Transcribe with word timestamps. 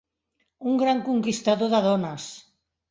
Un 0.71 0.81
gran 0.85 1.03
conquistador 1.11 1.73
de 1.77 1.85
dones. 1.91 2.29